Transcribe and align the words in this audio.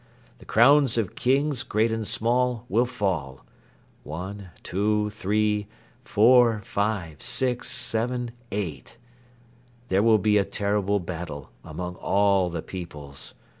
The 0.39 0.45
crowns 0.45 0.97
of 0.97 1.13
kings, 1.13 1.61
great 1.61 1.91
and 1.91 2.07
small, 2.07 2.65
will 2.69 2.87
fall... 2.87 3.45
one, 4.01 4.49
two, 4.63 5.11
three, 5.11 5.67
four, 6.03 6.59
five, 6.65 7.21
six, 7.21 7.69
seven, 7.69 8.31
eight.... 8.51 8.97
There 9.89 10.01
will 10.01 10.17
be 10.17 10.39
a 10.39 10.43
terrible 10.43 10.99
battle 10.99 11.51
among 11.63 11.97
all 11.97 12.49
the 12.49 12.63
peoples. 12.63 13.35